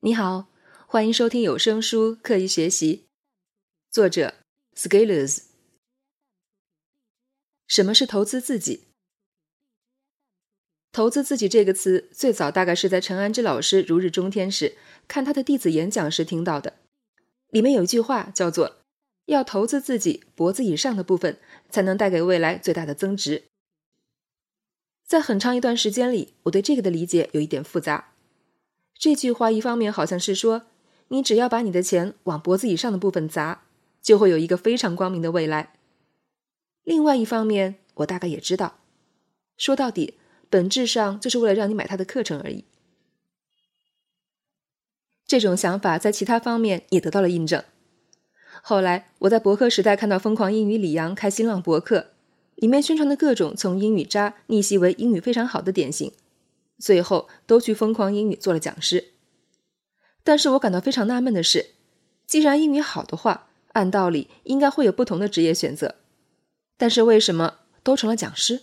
[0.00, 0.48] 你好，
[0.86, 3.06] 欢迎收听有声书《刻意学习》，
[3.92, 4.34] 作者
[4.76, 5.44] Scalers。
[7.66, 8.88] 什么是投资自己？
[10.92, 14.76] 投资自己这个词最早大概是在陈安之老师如日中天时，
[15.08, 16.74] 看他的弟子演讲时听到的。
[17.48, 18.76] 里面有一句话叫做
[19.24, 21.40] ：“要投资自己脖子以上的部分，
[21.70, 23.44] 才能带给未来最大的增值。”
[25.08, 28.12] 在很长一段时间里，我对这个的理解有一点复杂。
[28.98, 30.62] 这句话一方面好像是说，
[31.08, 33.62] 你只要把你的钱往脖子以上的部分砸，
[34.02, 35.74] 就会有一个非常光明的未来。
[36.82, 38.78] 另外一方面，我大概也知道，
[39.56, 40.14] 说到底，
[40.48, 42.64] 本质上就是为了让你买他的课程而已。
[45.26, 47.62] 这种想法在其他方面也得到了印证。
[48.62, 52.12] 后来我在博客时代看到疯狂英语李阳开新浪博客，
[52.54, 56.12] 里面宣传的各种从英语渣逆袭为英语非常好的典型。
[56.78, 59.12] 最后都去疯狂英语做了讲师，
[60.22, 61.70] 但是我感到非常纳闷的是，
[62.26, 65.96] 既然英语好的话，按道理应该会有不同的职业选择，
[66.76, 68.62] 但是为什么都成了讲师？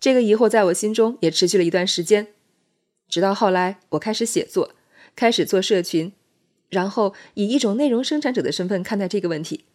[0.00, 2.34] 这个疑惑在我心中也持续了一段时间，
[3.08, 4.74] 直到后来我开始写作，
[5.14, 6.12] 开始做社群，
[6.68, 9.66] 然后以一种内容生产者的身份看待这个问题，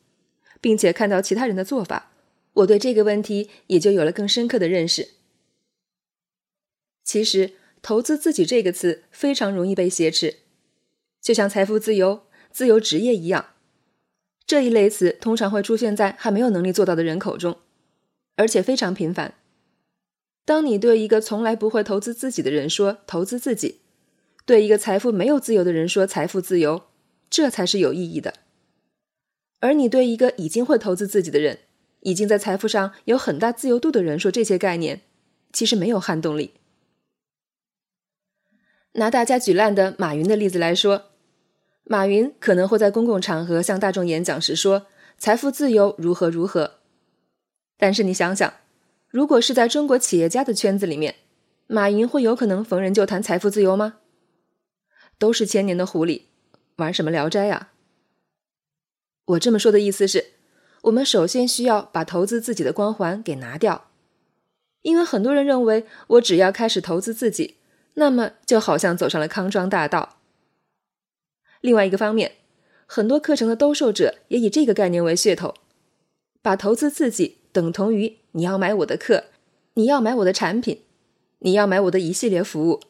[0.59, 2.11] 并且看到其他人的做法，
[2.53, 5.16] 我对这个问题也就有了更深刻的认识。
[7.07, 10.39] 其实，投资自己这个词非常容易被挟持，
[11.21, 13.53] 就像财富自由、自由职业一样，
[14.45, 17.59] 这一类词通常会出现在还没有能力做到的人口中，
[18.35, 19.35] 而且非常频繁。
[20.43, 23.79] 当你对一个从来不会投资自己的人说“投资自己”，
[24.45, 26.87] 对一个财富没有自由的人说“财富自由”，
[27.31, 28.33] 这才是有意义的。
[29.61, 31.59] 而你对一个已经会投资自己的人、
[32.01, 35.03] 已经在财富上有很大自由度的人说这些概念，
[35.53, 36.51] 其实没有撼动力。
[38.97, 41.11] 拿大家举烂的马云的例子来说，
[41.83, 44.87] 马云可能会在公共场合向大众演讲时说
[45.19, 46.79] 财富自由如何如何。
[47.77, 48.51] 但是你想想，
[49.07, 51.13] 如果是在中国企业家的圈子里面，
[51.67, 53.97] 马云会有可能逢人就谈财富自由吗？
[55.19, 56.23] 都是千年的狐狸，
[56.77, 57.69] 玩什么聊斋呀？
[59.25, 60.31] 我这么说的意思是，
[60.81, 63.91] 我们首先需要把投资自己的光环给拿掉，
[64.81, 67.56] 因为很多人认为我只要开始投资自己。
[67.99, 70.19] 那么就好像走上了康庄大道。
[71.61, 72.33] 另外一个方面，
[72.85, 75.55] 很多课程的兜售者也以这个概念为噱头，
[76.43, 79.25] 把投资自己等同于你要买我的课，
[79.73, 80.83] 你要买我的产品，
[81.39, 82.81] 你要买我的一系列服务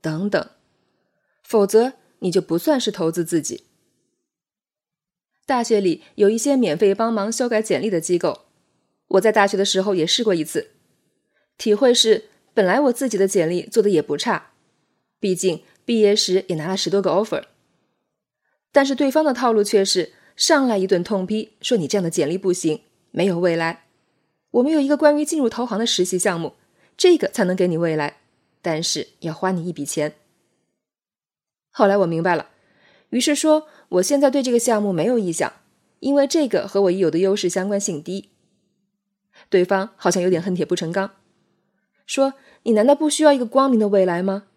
[0.00, 0.50] 等等，
[1.42, 3.64] 否则你就不算是投资自己。
[5.44, 8.42] 大学里有一些免费帮忙修改简历的机构，
[9.08, 10.70] 我在大学的时候也试过一次，
[11.58, 14.50] 体会是本来我自己的简历做的也不差。
[15.22, 17.44] 毕竟毕业时也拿了十多个 offer，
[18.72, 22.80] 但是对方的套路却是上来一顿痛批，说你这样的简历不行，
[23.12, 23.84] 没有未来。
[24.50, 26.54] 我们有一个关于进入投行的实习项目，
[26.96, 28.16] 这个才能给你未来，
[28.60, 30.16] 但是要花你一笔钱。
[31.70, 32.48] 后来我明白了，
[33.10, 35.52] 于是说我现在对这个项目没有意向，
[36.00, 38.30] 因为这个和我已有的优势相关性低。
[39.48, 41.12] 对方好像有点恨铁不成钢，
[42.06, 42.34] 说
[42.64, 44.48] 你难道不需要一个光明的未来吗？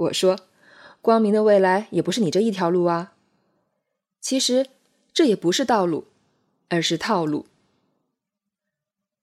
[0.00, 0.38] 我说
[1.02, 3.12] ：“光明的未来也不是你这一条路啊。
[4.18, 4.66] 其实
[5.12, 6.06] 这也不是道路，
[6.70, 7.44] 而是套路。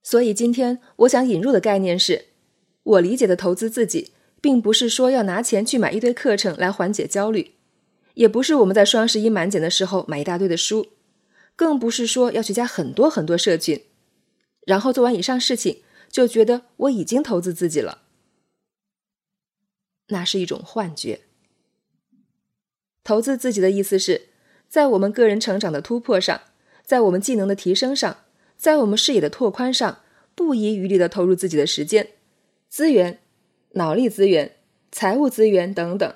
[0.04, 2.26] 所以今天我想引入的概念是，
[2.84, 7.54] 我理解的投资自己，并不是说要拿钱去买一堆课程来缓解焦虑，
[8.14, 10.90] 也不是我们在双十一满减的时候买一大堆的书，
[11.56, 13.82] 更不是说要去加很多很多社群，
[14.66, 18.04] 然后做完以上事情就觉得我已经投资自己了。”
[20.08, 21.22] 那是一种幻觉。
[23.04, 24.28] 投资自己的意思是，
[24.68, 26.42] 在我们个人成长的突破上，
[26.84, 28.26] 在我们技能的提升上，
[28.58, 30.02] 在我们视野的拓宽上，
[30.36, 32.10] 不遗余力的投入自己的时间、
[32.68, 33.20] 资源、
[33.72, 34.58] 脑力资源、
[34.92, 36.16] 财务资源等等，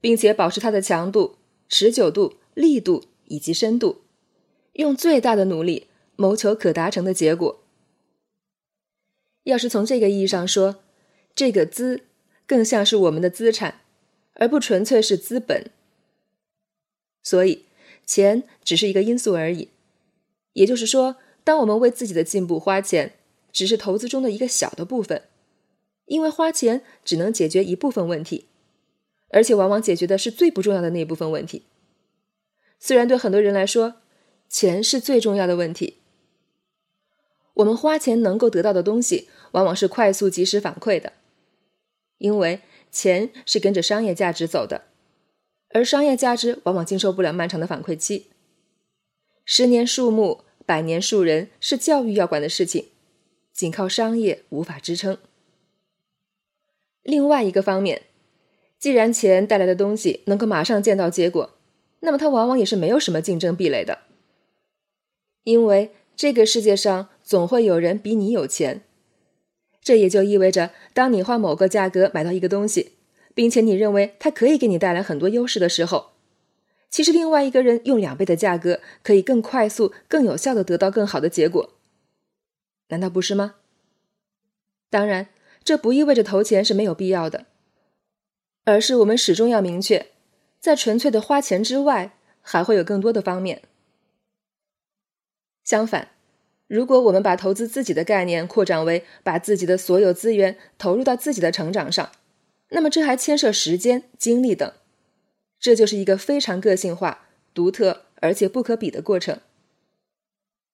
[0.00, 1.36] 并且保持它的强度、
[1.68, 4.02] 持久度、力度以及深度，
[4.72, 7.62] 用最大的努力谋求可达成的结果。
[9.44, 10.82] 要是从这个意义上说，
[11.34, 12.02] 这个“资”。
[12.46, 13.80] 更像是我们的资产，
[14.34, 15.70] 而不纯粹是资本。
[17.22, 17.66] 所以，
[18.04, 19.68] 钱只是一个因素而已。
[20.54, 23.14] 也就是说，当我们为自己的进步花钱，
[23.52, 25.22] 只是投资中的一个小的部分，
[26.06, 28.46] 因为花钱只能解决一部分问题，
[29.30, 31.64] 而且往往解决的是最不重要的那一部分问题。
[32.78, 33.94] 虽然对很多人来说，
[34.48, 35.98] 钱是最重要的问题，
[37.54, 41.12] 我们花钱能够得到的东西，往往是快速及时反馈的。
[42.22, 42.60] 因为
[42.92, 44.84] 钱是跟着商业价值走的，
[45.70, 48.28] 而商业价值往往经受不了漫长的反馈期。
[49.44, 52.86] 十年树木，百年树人是教育要管的事情，
[53.52, 55.18] 仅靠商业无法支撑。
[57.02, 58.02] 另外一个方面，
[58.78, 61.58] 既然钱带来的东西能够马上见到结果，
[62.00, 63.98] 那么它往往也是没有什么竞争壁垒的，
[65.42, 68.82] 因为这个世界上总会有人比你有钱。
[69.82, 72.92] 这也就意味着，当你花某个价格买到一个东西，
[73.34, 76.12] 并且你认为它可以给你带来很多优势的时候，
[76.88, 81.74] 其实另外一个人用两倍的价格可以更快速、更有效的得到更好的结果，
[82.88, 83.56] 难道不是吗？
[84.88, 85.28] 当然。
[85.64, 87.46] 这不意味着投钱是没有必要的，
[88.64, 90.08] 而是我们始终要明确，
[90.58, 93.62] 在纯粹的花钱之外，还会有更多的方面。
[95.62, 96.11] 相反，
[96.72, 102.10] 如果我们把投资自己的概念扩展为把自己的所有资源投入到自己的成长上，
[102.70, 104.72] 那么这还牵涉时间、精力等，
[105.60, 109.40] 这就是一个非常个性化、独特而且不可比的过程。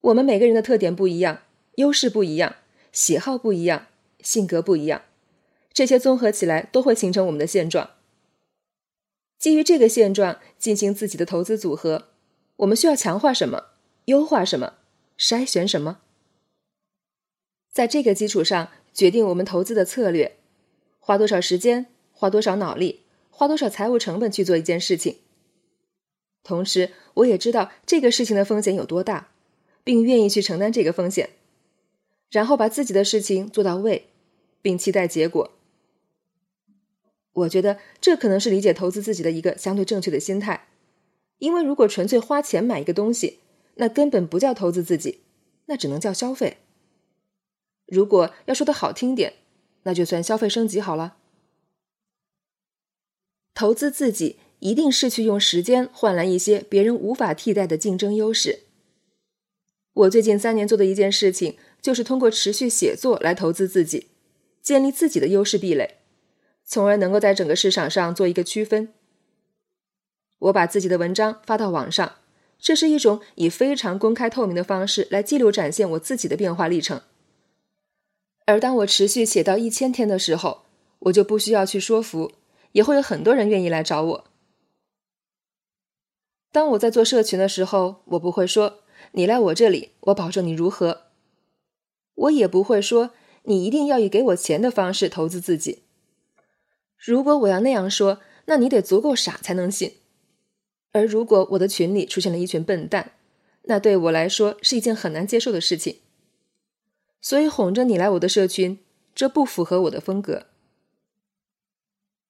[0.02, 1.40] 我们每个人的特点不一样，
[1.74, 2.54] 优势不一样，
[2.92, 3.86] 喜好不一样。
[4.20, 5.02] 性格不一样，
[5.72, 7.90] 这些综合起来都会形成我们的现状。
[9.36, 12.06] 基于这个现状进行自己的投资组合，
[12.58, 13.64] 我们需要强化什么？
[14.04, 14.74] 优化什么？
[15.18, 15.98] 筛选什么？
[17.72, 20.38] 在这个基础上决定我们投资的策略，
[21.00, 23.00] 花多少时间，花多少脑力，
[23.30, 25.16] 花多少财务成本去做一件事情。
[26.44, 29.32] 同时，我也知道这个事情的风险有多大，
[29.82, 31.30] 并愿意去承担这个风险。
[32.30, 34.10] 然后把自己的事情做到位，
[34.62, 35.50] 并期待结果。
[37.32, 40.68] 我觉得这可能是理解投资自己的一个相对正确的心态。
[41.38, 43.38] 因为如果纯粹花钱买一个东西，
[43.78, 45.22] 那根本不叫投资自己，
[45.66, 46.58] 那只能叫消费。
[47.86, 49.34] 如果要说的好听点，
[49.82, 51.16] 那就算消费升级好了。
[53.54, 58.60] 投资自己一定是去用时间换来一些别人无法替代的竞争优势。
[59.94, 61.56] 我最近三年做的一件事情。
[61.80, 64.08] 就是通过持续写作来投资自己，
[64.60, 65.98] 建立自己的优势壁垒，
[66.64, 68.92] 从而能够在整个市场上做一个区分。
[70.40, 72.16] 我把自己的文章发到网上，
[72.58, 77.00] 这是一种以非常公开透明的方式来记录展现我自己的变化历程。
[78.46, 80.62] 而当我持续写到一千天的时候，
[81.00, 82.32] 我就不需要去说服，
[82.72, 84.24] 也会有很多人愿意来找我。
[86.50, 88.80] 当我在做社群的时候，我不会说
[89.12, 91.02] 你来我这里，我保证你如何。
[92.14, 93.10] 我也不会说
[93.44, 95.84] 你一定要以给我钱的方式投资自己。
[96.96, 99.92] 如果我要那样说，那你得足够傻才能信。
[100.92, 103.12] 而如果我的群里出现了一群笨蛋，
[103.62, 105.98] 那对我来说是一件很难接受的事情。
[107.20, 108.78] 所以哄着你来我的社群，
[109.14, 110.46] 这不符合我的风格。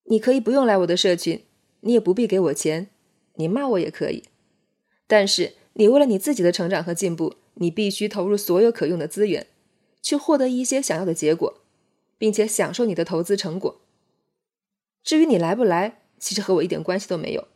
[0.05, 1.45] 你可以不用来我的社群，
[1.81, 2.89] 你也不必给我钱，
[3.35, 4.25] 你骂我也可以。
[5.07, 9.47] 但是你为了你自己的成长和进步，你必须投入所有可用的资源。
[10.01, 11.61] 去获得一些想要的结果，
[12.17, 13.81] 并且享受你的投资成果。
[15.03, 17.49] 至于你来不来，其实和我一点关系都没有。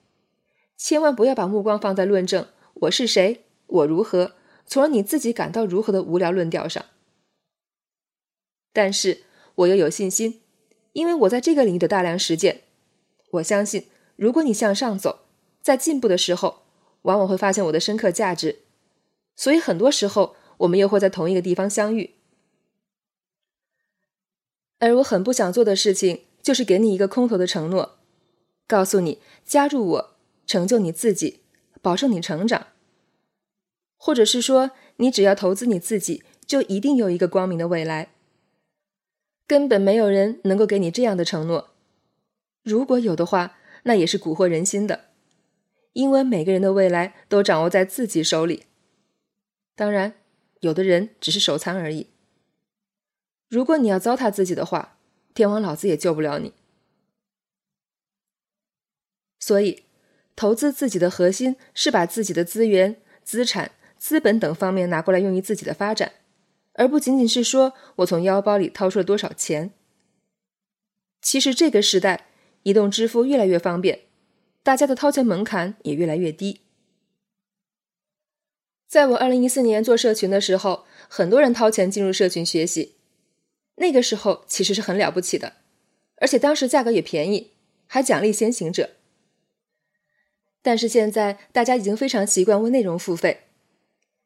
[0.82, 4.32] 千万不要把目光放在论证我是谁、我如何，
[4.66, 6.84] 从而你自己感到如何的无聊论调上。
[8.72, 9.22] 但是
[9.54, 10.40] 我又有信心，
[10.92, 12.62] 因为我在这个领域的大量实践。
[13.30, 13.86] 我相信，
[14.16, 15.20] 如果你向上走，
[15.60, 16.62] 在进步的时候，
[17.02, 18.62] 往往会发现我的深刻价值。
[19.36, 22.14] 所以很多时候，我们又会在同一个地方相遇。
[24.80, 27.98] 而我很不想做的事情，就是给你一个空头的承诺，
[28.66, 30.11] 告诉你加入我，
[30.52, 31.40] 成就你自己，
[31.80, 32.66] 保证你成长，
[33.96, 38.12] 或者是说你只要投资你自己，就一定有一个光明的未来。
[39.46, 41.70] 根本没有人能够给你这样的承诺，
[42.62, 45.06] 如果有的话，那也是蛊惑人心的，
[45.94, 48.66] 因为每个人的未来都掌握在自己手里。
[49.74, 50.12] 当然，
[50.60, 52.08] 有的人只是手残而已。
[53.48, 54.98] 如果你要糟蹋自己的话，
[55.32, 56.52] 天王老子也救不了你。
[59.40, 59.84] 所以，
[60.34, 66.12] 投资自己的核心是把自己的资源、资产、资本等方面拿过来用于自己的发展，
[66.72, 69.70] 而不仅仅是说我从腰包里掏出了多少钱。
[71.20, 72.26] 其实这个时代，
[72.64, 74.00] 移动支付越来越方便，
[74.62, 76.60] 大家的掏钱门槛也越来越低。
[78.88, 82.96] 在我二零一四年做社群的时候，很多人掏钱进入社群学习。
[83.76, 85.54] 那个时候其实是很了不起的，
[86.16, 87.52] 而且当时价格也便宜，
[87.86, 88.90] 还奖励先行者。
[90.62, 93.40] 但是现在大家已经非常习惯为内容付费，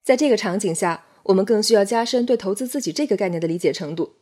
[0.05, 4.17] 在这个场景下，我们更需要加深对投资自己这个概念的理解程度，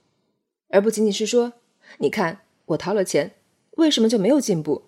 [0.69, 1.55] 而不仅仅是说，
[1.99, 3.33] 你看我掏了钱，
[3.73, 4.85] 为什么就没有进步？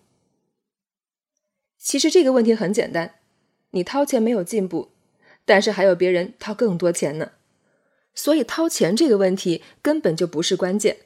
[1.78, 3.16] 其实这个问题很简单，
[3.70, 4.92] 你掏钱没有进步，
[5.44, 7.32] 但是还有别人掏更多钱呢，
[8.14, 10.98] 所以掏钱这个问题根本就不是关键。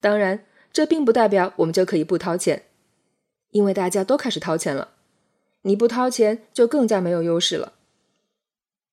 [0.00, 2.62] 当然，这并不代表我们就可以不掏钱，
[3.50, 4.94] 因为大家都开始掏钱了，
[5.62, 7.74] 你不掏钱就更加没有优势了。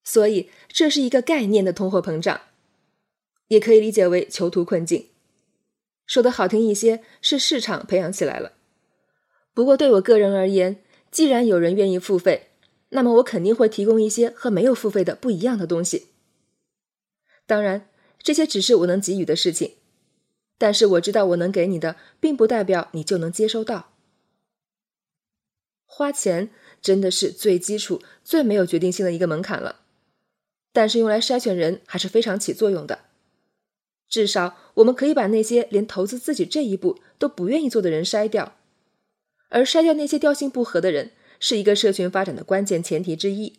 [0.03, 2.41] 所以这是一个概念的通货膨胀，
[3.47, 5.07] 也可以理解为囚徒困境。
[6.05, 8.53] 说的好听一些，是市场培养起来了。
[9.53, 12.49] 不过对我个人而言，既然有人愿意付费，
[12.89, 16.09] 那么我肯定会提供一些和没有付费的不一样的东西。
[17.47, 19.73] 当然，这些只是我能给予的事情，
[20.59, 23.94] 但是我知道我能给你的，并不代表你就能接收到。
[25.97, 26.49] 花钱
[26.81, 29.77] 真的是最基础、最没有决定性的一个门槛了，
[30.73, 33.05] 但是用来筛选人还是非常起作用的。
[34.09, 38.57] 至少我们可以把那些连投资自己这一步都不愿意做的人筛掉，
[39.47, 43.53] 而筛掉那些调性不合的人，是一个社群发展的关键前提之一。